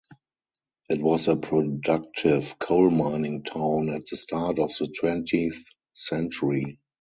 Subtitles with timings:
[0.89, 6.79] It was a productive coal mining town at the start of the twentieth century.